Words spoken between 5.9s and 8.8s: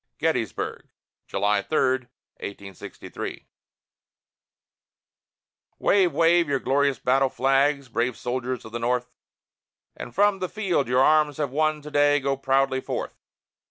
wave your glorious battle flags, brave soldiers of the